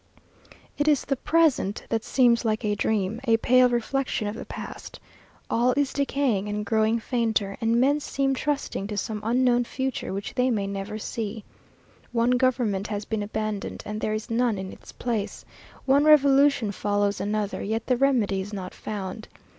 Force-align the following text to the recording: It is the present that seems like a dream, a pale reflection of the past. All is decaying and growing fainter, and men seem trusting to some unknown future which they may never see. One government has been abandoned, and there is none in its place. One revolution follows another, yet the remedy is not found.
It 0.79 0.87
is 0.87 1.05
the 1.05 1.15
present 1.15 1.83
that 1.89 2.03
seems 2.03 2.43
like 2.43 2.65
a 2.65 2.73
dream, 2.73 3.21
a 3.27 3.37
pale 3.37 3.69
reflection 3.69 4.27
of 4.27 4.33
the 4.33 4.47
past. 4.47 4.99
All 5.47 5.75
is 5.77 5.93
decaying 5.93 6.49
and 6.49 6.65
growing 6.65 6.99
fainter, 6.99 7.55
and 7.61 7.79
men 7.79 7.99
seem 7.99 8.33
trusting 8.33 8.87
to 8.87 8.97
some 8.97 9.21
unknown 9.23 9.63
future 9.63 10.11
which 10.11 10.33
they 10.33 10.49
may 10.49 10.65
never 10.65 10.97
see. 10.97 11.43
One 12.11 12.31
government 12.31 12.87
has 12.87 13.05
been 13.05 13.21
abandoned, 13.21 13.83
and 13.85 14.01
there 14.01 14.15
is 14.15 14.31
none 14.31 14.57
in 14.57 14.71
its 14.71 14.91
place. 14.91 15.45
One 15.85 16.03
revolution 16.03 16.71
follows 16.71 17.21
another, 17.21 17.61
yet 17.61 17.85
the 17.85 17.95
remedy 17.95 18.41
is 18.41 18.51
not 18.51 18.73
found. 18.73 19.27